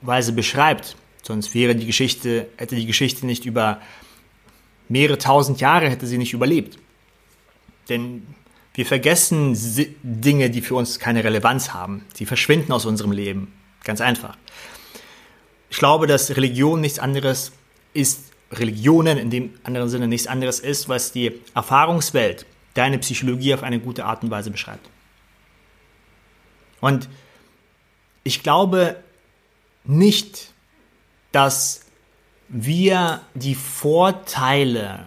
[0.00, 0.96] Weise beschreibt.
[1.22, 3.80] Sonst wäre die Geschichte, hätte die Geschichte nicht über
[4.88, 6.78] mehrere tausend Jahre hätte sie nicht überlebt.
[7.88, 8.26] Denn
[8.74, 9.56] wir vergessen
[10.02, 12.04] Dinge, die für uns keine Relevanz haben.
[12.14, 13.52] Sie verschwinden aus unserem Leben.
[13.84, 14.36] Ganz einfach.
[15.70, 17.52] Ich glaube, dass Religion nichts anderes
[17.92, 23.62] ist Religionen in dem anderen Sinne nichts anderes ist, was die Erfahrungswelt, deine Psychologie auf
[23.62, 24.88] eine gute Art und Weise beschreibt.
[26.80, 27.08] Und
[28.24, 28.96] ich glaube
[29.84, 30.52] nicht,
[31.32, 31.82] dass
[32.48, 35.06] wir die Vorteile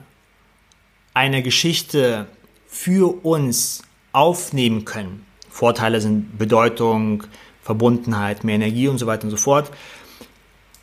[1.14, 2.28] einer Geschichte
[2.68, 3.82] für uns
[4.12, 5.26] aufnehmen können.
[5.50, 7.24] Vorteile sind Bedeutung,
[7.62, 9.72] Verbundenheit, mehr Energie und so weiter und so fort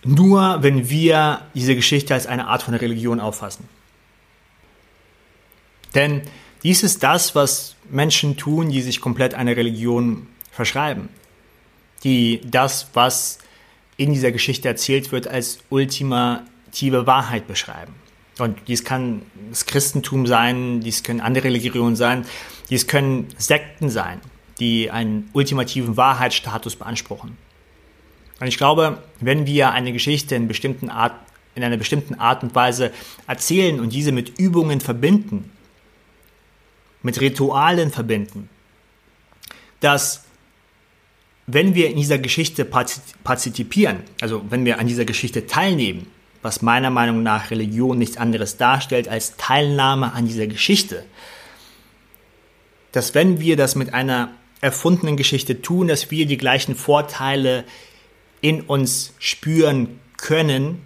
[0.05, 3.68] nur wenn wir diese Geschichte als eine Art von Religion auffassen.
[5.94, 6.22] Denn
[6.62, 11.09] dies ist das, was Menschen tun, die sich komplett einer Religion verschreiben.
[12.05, 13.38] Die das, was
[13.99, 17.93] in dieser Geschichte erzählt wird, als ultimative Wahrheit beschreiben.
[18.39, 22.25] Und dies kann das Christentum sein, dies können andere Religionen sein,
[22.71, 24.21] dies können Sekten sein,
[24.61, 27.37] die einen ultimativen Wahrheitsstatus beanspruchen.
[28.41, 31.15] Und ich glaube, wenn wir eine Geschichte in, bestimmten Art,
[31.57, 32.93] in einer bestimmten Art und Weise
[33.27, 35.51] erzählen und diese mit Übungen verbinden,
[37.03, 38.49] mit Ritualen verbinden,
[39.81, 40.28] dass
[41.51, 46.07] wenn wir in dieser Geschichte partizipieren, also wenn wir an dieser Geschichte teilnehmen,
[46.43, 51.07] was meiner Meinung nach Religion nichts anderes darstellt als Teilnahme an dieser Geschichte,
[52.93, 54.31] dass wenn wir das mit einer
[54.61, 57.65] erfundenen Geschichte tun, dass wir die gleichen Vorteile
[58.43, 60.83] in uns spüren können,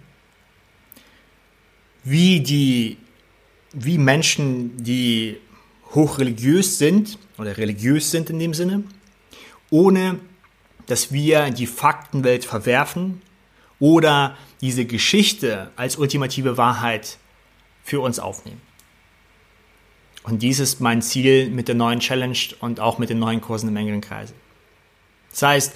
[2.05, 2.97] wie die,
[3.73, 5.37] wie Menschen, die
[5.93, 8.85] hochreligiös sind oder religiös sind in dem Sinne,
[9.69, 10.19] ohne
[10.93, 13.23] dass wir die Faktenwelt verwerfen
[13.79, 17.17] oder diese Geschichte als ultimative Wahrheit
[17.83, 18.61] für uns aufnehmen.
[20.21, 23.69] Und dies ist mein Ziel mit der neuen Challenge und auch mit den neuen Kursen
[23.69, 24.35] im engeren Kreise.
[25.31, 25.73] Das heißt,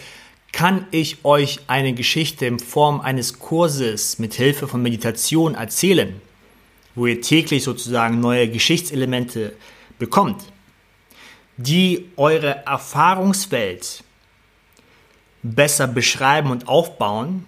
[0.52, 6.22] kann ich euch eine Geschichte in Form eines Kurses mit Hilfe von Meditation erzählen,
[6.94, 9.56] wo ihr täglich sozusagen neue Geschichtselemente
[9.98, 10.44] bekommt,
[11.58, 14.04] die eure Erfahrungswelt
[15.56, 17.46] besser beschreiben und aufbauen,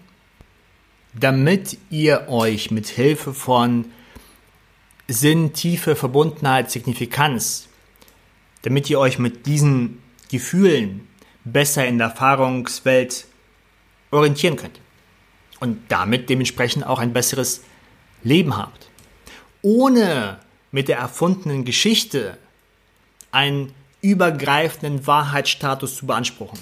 [1.14, 3.86] damit ihr euch mit Hilfe von
[5.08, 7.68] Sinn, Tiefe, Verbundenheit, Signifikanz,
[8.62, 11.08] damit ihr euch mit diesen Gefühlen
[11.44, 13.26] besser in der Erfahrungswelt
[14.12, 14.80] orientieren könnt.
[15.60, 17.64] Und damit dementsprechend auch ein besseres
[18.24, 18.88] Leben habt.
[19.62, 20.40] Ohne
[20.72, 22.38] mit der erfundenen Geschichte
[23.32, 26.60] einen übergreifenden Wahrheitsstatus zu beanspruchen.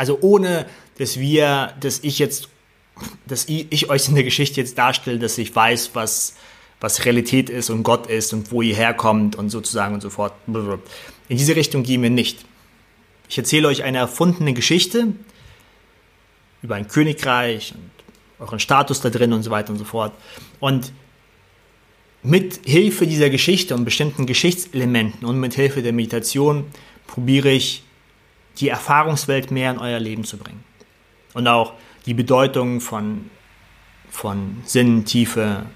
[0.00, 0.64] Also ohne,
[0.96, 2.48] dass wir, dass ich jetzt,
[3.26, 6.36] dass ich euch in der Geschichte jetzt darstelle, dass ich weiß, was,
[6.80, 10.32] was Realität ist und Gott ist und wo ihr herkommt und sozusagen und so fort.
[10.46, 12.46] In diese Richtung gehen wir nicht.
[13.28, 15.08] Ich erzähle euch eine erfundene Geschichte
[16.62, 17.90] über ein Königreich und
[18.46, 20.14] euren Status da drin und so weiter und so fort.
[20.60, 20.94] Und
[22.22, 26.64] mit Hilfe dieser Geschichte und bestimmten Geschichtselementen und mit Hilfe der Meditation
[27.06, 27.82] probiere ich
[28.60, 30.62] die Erfahrungswelt mehr in euer Leben zu bringen.
[31.34, 31.72] Und auch
[32.06, 33.30] die Bedeutung von,
[34.10, 35.66] von Sinn, Tiefe,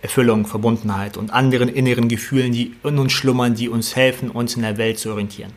[0.00, 4.62] Erfüllung, Verbundenheit und anderen inneren Gefühlen, die in uns schlummern, die uns helfen, uns in
[4.62, 5.52] der Welt zu orientieren.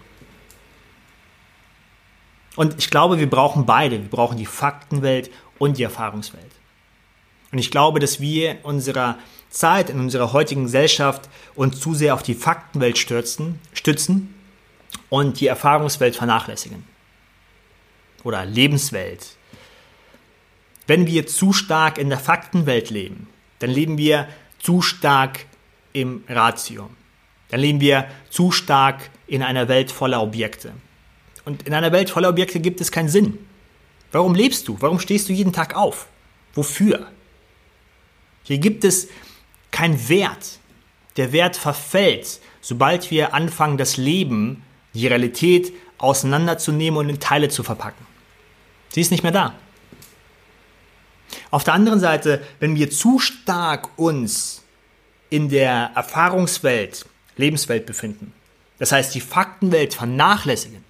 [2.56, 4.02] Und ich glaube, wir brauchen beide.
[4.02, 6.52] Wir brauchen die Faktenwelt und die Erfahrungswelt.
[7.52, 9.18] Und ich glaube, dass wir in unserer
[9.50, 14.34] Zeit, in unserer heutigen Gesellschaft uns zu sehr auf die Faktenwelt stürzen, stützen
[15.10, 16.86] und die Erfahrungswelt vernachlässigen.
[18.24, 19.36] Oder Lebenswelt.
[20.88, 23.28] Wenn wir zu stark in der Faktenwelt leben,
[23.60, 24.28] dann leben wir
[24.60, 25.46] zu stark
[25.94, 26.90] im Ratio.
[27.50, 30.74] Dann leben wir zu stark in einer Welt voller Objekte.
[31.46, 33.38] Und in einer Welt voller Objekte gibt es keinen Sinn.
[34.12, 34.78] Warum lebst du?
[34.80, 36.08] Warum stehst du jeden Tag auf?
[36.54, 37.08] Wofür?
[38.44, 39.08] Hier gibt es
[39.72, 40.60] keinen Wert.
[41.18, 47.64] Der Wert verfällt, sobald wir anfangen, das Leben, die Realität auseinanderzunehmen und in Teile zu
[47.64, 48.06] verpacken.
[48.90, 49.54] Sie ist nicht mehr da.
[51.50, 54.64] Auf der anderen Seite, wenn wir zu stark uns
[55.30, 57.06] in der Erfahrungswelt,
[57.38, 58.34] Lebenswelt befinden,
[58.80, 60.84] das heißt die Faktenwelt vernachlässigen,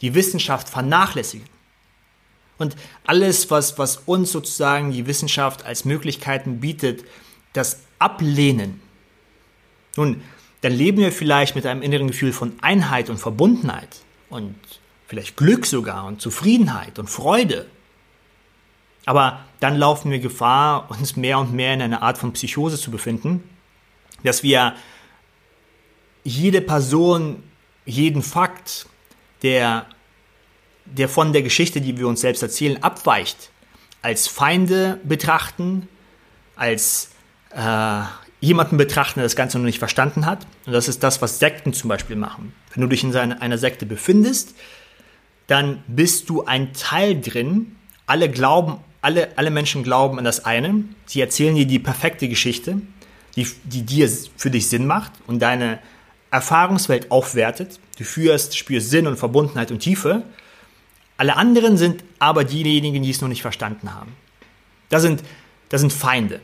[0.00, 1.46] die Wissenschaft vernachlässigen
[2.58, 7.04] und alles, was, was uns sozusagen die Wissenschaft als Möglichkeiten bietet,
[7.52, 8.80] das ablehnen,
[9.96, 10.22] nun,
[10.60, 14.56] dann leben wir vielleicht mit einem inneren Gefühl von Einheit und Verbundenheit und
[15.06, 17.66] vielleicht Glück sogar und Zufriedenheit und Freude.
[19.06, 22.90] Aber dann laufen wir Gefahr, uns mehr und mehr in einer Art von Psychose zu
[22.90, 23.42] befinden,
[24.22, 24.74] dass wir
[26.24, 27.42] jede Person,
[27.86, 28.86] jeden Fakt,
[29.42, 29.86] der,
[30.84, 33.50] der von der Geschichte, die wir uns selbst erzählen, abweicht,
[34.02, 35.88] als Feinde betrachten,
[36.56, 37.12] als
[37.54, 38.02] äh,
[38.40, 40.46] jemanden betrachten, der das Ganze noch nicht verstanden hat.
[40.66, 42.52] Und das ist das, was Sekten zum Beispiel machen.
[42.74, 44.54] Wenn du dich in einer Sekte befindest,
[45.46, 47.76] dann bist du ein Teil drin.
[48.06, 50.84] Alle glauben alle, alle Menschen glauben an das eine.
[51.06, 52.80] Sie erzählen dir die perfekte Geschichte,
[53.36, 55.78] die, die dir für dich Sinn macht und deine
[56.30, 57.78] Erfahrungswelt aufwertet.
[57.96, 60.22] Du führst, spürst Sinn und Verbundenheit und Tiefe.
[61.16, 64.12] Alle anderen sind aber diejenigen, die es noch nicht verstanden haben.
[64.88, 65.22] Das sind,
[65.68, 66.40] das sind Feinde.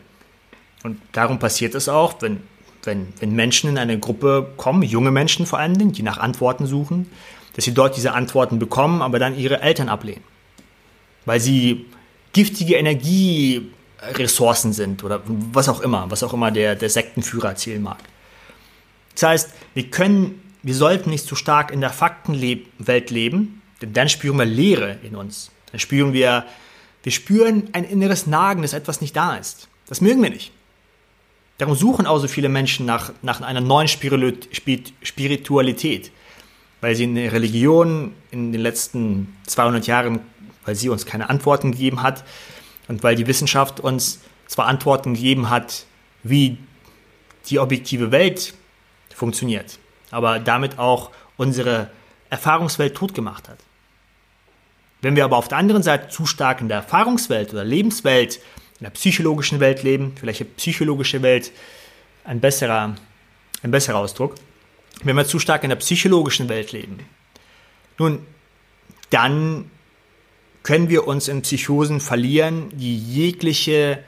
[0.84, 2.42] Und darum passiert es auch, wenn,
[2.84, 6.66] wenn, wenn Menschen in eine Gruppe kommen, junge Menschen vor allen Dingen, die nach Antworten
[6.66, 7.10] suchen,
[7.54, 10.22] dass sie dort diese Antworten bekommen, aber dann ihre Eltern ablehnen.
[11.24, 11.86] Weil sie
[12.34, 17.96] giftige Energieressourcen sind oder was auch immer, was auch immer der, der Sektenführer erzählen mag.
[19.14, 24.10] Das heißt, wir können, wir sollten nicht zu stark in der Faktenwelt leben, denn dann
[24.10, 25.50] spüren wir Leere in uns.
[25.70, 26.44] Dann spüren wir,
[27.02, 29.68] wir spüren ein inneres Nagen, dass etwas nicht da ist.
[29.86, 30.52] Das mögen wir nicht.
[31.58, 36.12] Darum suchen auch so viele Menschen nach, nach einer neuen Spiritualität,
[36.80, 40.20] weil sie in der Religion in den letzten 200 Jahren
[40.64, 42.24] weil sie uns keine Antworten gegeben hat
[42.88, 45.86] und weil die Wissenschaft uns zwar Antworten gegeben hat,
[46.22, 46.58] wie
[47.46, 48.54] die objektive Welt
[49.14, 49.78] funktioniert,
[50.10, 51.90] aber damit auch unsere
[52.30, 53.58] Erfahrungswelt tot gemacht hat.
[55.02, 58.40] Wenn wir aber auf der anderen Seite zu stark in der Erfahrungswelt oder Lebenswelt,
[58.84, 61.52] in der psychologischen Welt leben, vielleicht die psychologische Welt
[62.22, 62.94] ein besserer,
[63.62, 64.34] ein besserer Ausdruck,
[65.02, 66.98] wenn wir zu stark in der psychologischen Welt leben,
[67.98, 68.26] nun,
[69.08, 69.70] dann
[70.62, 74.04] können wir uns in Psychosen verlieren, die jegliche,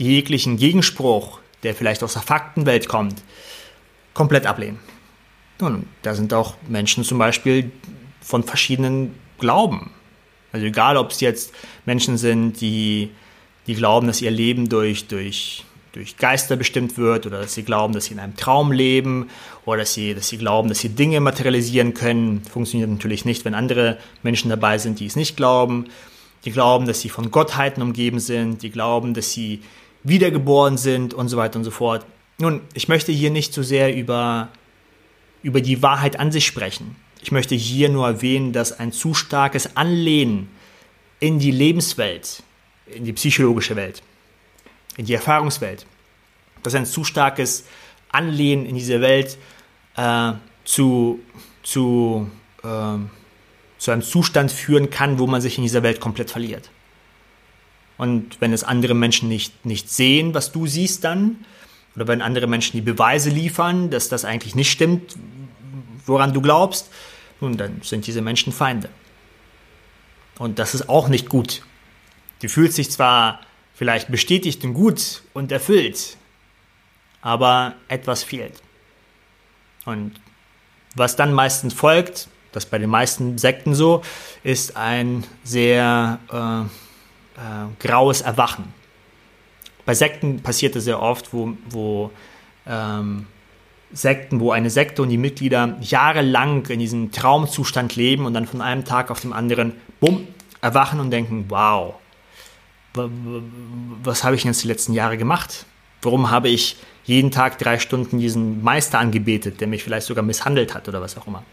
[0.00, 3.22] die jeglichen Gegenspruch, der vielleicht aus der Faktenwelt kommt,
[4.14, 4.80] komplett ablehnen.
[5.60, 7.70] Nun, da sind auch Menschen zum Beispiel
[8.20, 9.92] von verschiedenen Glauben.
[10.50, 11.52] Also egal, ob es jetzt
[11.84, 13.12] Menschen sind, die,
[13.66, 15.64] die glauben, dass ihr Leben durch, durch
[15.96, 19.30] durch Geister bestimmt wird oder dass sie glauben, dass sie in einem Traum leben
[19.64, 22.42] oder dass sie, dass sie glauben, dass sie Dinge materialisieren können.
[22.44, 25.86] Funktioniert natürlich nicht, wenn andere Menschen dabei sind, die es nicht glauben.
[26.44, 29.62] Die glauben, dass sie von Gottheiten umgeben sind, die glauben, dass sie
[30.04, 32.04] wiedergeboren sind und so weiter und so fort.
[32.38, 34.50] Nun, ich möchte hier nicht so sehr über,
[35.42, 36.94] über die Wahrheit an sich sprechen.
[37.22, 40.48] Ich möchte hier nur erwähnen, dass ein zu starkes Anlehnen
[41.20, 42.42] in die Lebenswelt,
[42.86, 44.02] in die psychologische Welt,
[44.96, 45.86] in die Erfahrungswelt.
[46.62, 47.64] Das ist ein zu starkes
[48.10, 49.36] Anlehnen in diese Welt
[49.96, 50.32] äh,
[50.64, 51.20] zu,
[51.62, 52.30] zu,
[52.62, 52.98] äh,
[53.78, 56.70] zu einem Zustand führen kann, wo man sich in dieser Welt komplett verliert.
[57.98, 61.44] Und wenn es andere Menschen nicht, nicht sehen, was du siehst dann,
[61.94, 65.16] oder wenn andere Menschen die Beweise liefern, dass das eigentlich nicht stimmt,
[66.04, 66.90] woran du glaubst,
[67.40, 68.90] nun, dann sind diese Menschen Feinde.
[70.38, 71.62] Und das ist auch nicht gut.
[72.40, 73.40] Du fühlst dich zwar
[73.74, 76.16] vielleicht bestätigt und gut und erfüllt,
[77.22, 78.62] aber etwas fehlt.
[79.84, 80.12] Und
[80.94, 84.02] was dann meistens folgt, das bei den meisten Sekten so,
[84.42, 88.72] ist ein sehr äh, äh, graues Erwachen.
[89.84, 92.10] Bei Sekten passiert das sehr oft, wo, wo
[92.66, 93.26] ähm,
[93.92, 98.60] Sekten, wo eine Sekte und die Mitglieder jahrelang in diesem Traumzustand leben und dann von
[98.60, 100.26] einem Tag auf den anderen, bumm,
[100.60, 101.94] erwachen und denken, wow,
[102.96, 105.66] was habe ich jetzt die letzten Jahre gemacht?
[106.02, 110.74] Warum habe ich jeden Tag drei Stunden diesen Meister angebetet, der mich vielleicht sogar misshandelt
[110.74, 111.44] hat oder was auch immer?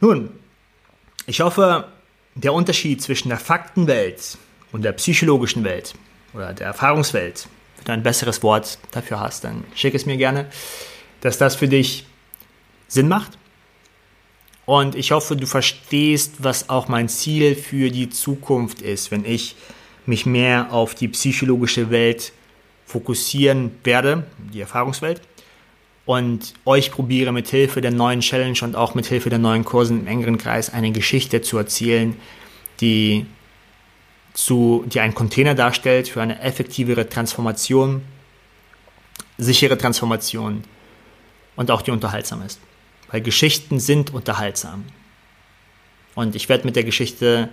[0.00, 0.30] Nun,
[1.26, 1.88] ich hoffe,
[2.34, 4.38] der Unterschied zwischen der Faktenwelt
[4.72, 5.94] und der psychologischen Welt
[6.32, 10.50] oder der Erfahrungswelt, wenn du ein besseres Wort dafür hast, dann schick es mir gerne,
[11.20, 12.06] dass das für dich
[12.88, 13.38] Sinn macht.
[14.66, 19.56] Und ich hoffe, du verstehst, was auch mein Ziel für die Zukunft ist, wenn ich
[20.06, 22.32] mich mehr auf die psychologische Welt
[22.86, 25.20] fokussieren werde, die Erfahrungswelt,
[26.06, 30.00] und euch probiere mit Hilfe der neuen Challenge und auch mit Hilfe der neuen Kursen
[30.00, 32.16] im engeren Kreis eine Geschichte zu erzählen,
[32.80, 33.26] die
[34.34, 38.02] zu, die einen Container darstellt für eine effektivere Transformation,
[39.38, 40.64] sichere Transformation
[41.56, 42.60] und auch die unterhaltsam ist.
[43.14, 44.86] Weil Geschichten sind unterhaltsam.
[46.16, 47.48] Und ich werde mit der Geschichte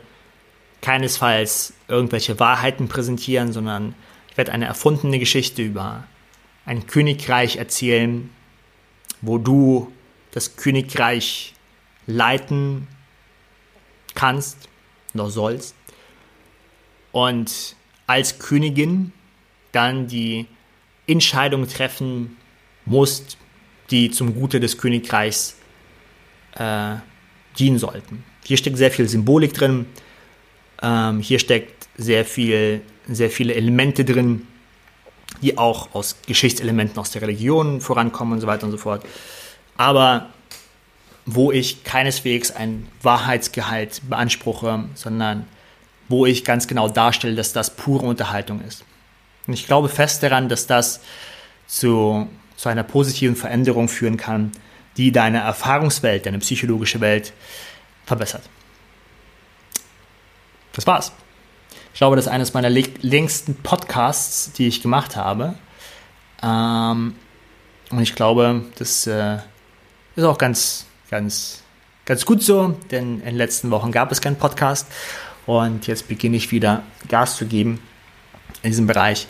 [0.82, 3.94] keinesfalls irgendwelche Wahrheiten präsentieren, sondern
[4.32, 6.06] ich werde eine erfundene Geschichte über
[6.66, 8.32] ein Königreich erzählen,
[9.22, 9.94] wo du
[10.32, 11.54] das Königreich
[12.08, 12.88] leiten
[14.16, 14.68] kannst
[15.14, 15.76] noch sollst
[17.12, 17.76] und
[18.08, 19.14] als Königin
[19.74, 20.48] dann die
[21.06, 22.38] Entscheidung treffen
[22.86, 23.38] musst,
[23.92, 25.56] die zum Gute des Königreichs
[26.56, 26.96] äh,
[27.60, 28.24] dienen sollten.
[28.44, 29.86] Hier steckt sehr viel Symbolik drin,
[30.82, 34.48] ähm, hier steckt sehr viel, sehr viele Elemente drin,
[35.42, 39.06] die auch aus Geschichtselementen aus der Religion vorankommen und so weiter und so fort.
[39.78, 40.30] Aber
[41.26, 45.48] wo ich keineswegs ein Wahrheitsgehalt beanspruche, sondern
[46.10, 48.84] wo ich ganz genau darstelle, dass das pure Unterhaltung ist.
[49.48, 51.02] Und ich glaube fest daran, dass das
[51.68, 52.28] zu,
[52.62, 54.52] zu einer positiven Veränderung führen kann,
[54.96, 57.34] die deine Erfahrungswelt, deine psychologische Welt
[58.06, 58.44] verbessert.
[60.74, 61.12] Das war's.
[61.92, 65.56] Ich glaube, das ist eines meiner längsten Podcasts, die ich gemacht habe.
[66.44, 67.16] Ähm,
[67.90, 69.40] und ich glaube, das äh,
[70.16, 71.64] ist auch ganz, ganz,
[72.06, 74.86] ganz gut so, denn in den letzten Wochen gab es keinen Podcast.
[75.48, 77.82] Und jetzt beginne ich wieder Gas zu geben
[78.62, 79.26] in diesem Bereich.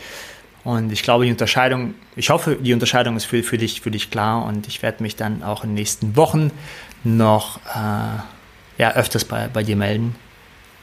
[0.63, 4.11] Und ich glaube, die Unterscheidung, ich hoffe, die Unterscheidung ist für, für, dich, für dich
[4.11, 4.45] klar.
[4.45, 6.51] Und ich werde mich dann auch in den nächsten Wochen
[7.03, 8.19] noch äh,
[8.77, 10.15] ja, öfters bei, bei dir melden.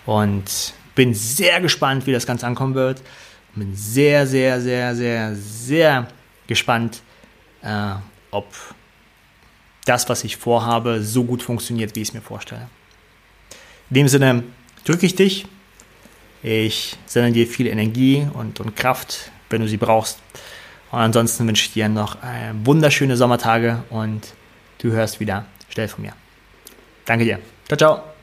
[0.05, 3.03] Und bin sehr gespannt, wie das Ganze ankommen wird.
[3.55, 6.09] Bin sehr, sehr, sehr, sehr, sehr
[6.49, 7.03] gespannt,
[7.63, 7.93] äh,
[8.31, 8.47] ob
[9.85, 12.69] das, was ich vorhabe, so gut funktioniert, wie ich es mir vorstelle.
[13.91, 14.45] In dem Sinne
[14.85, 15.47] drücke ich dich.
[16.43, 20.19] Ich sende dir viel Energie und, und Kraft, wenn du sie brauchst.
[20.91, 24.33] Und ansonsten wünsche ich dir noch äh, wunderschöne Sommertage und
[24.79, 26.13] du hörst wieder schnell von mir.
[27.05, 27.39] Danke dir.
[27.67, 28.18] Ciao, ciao.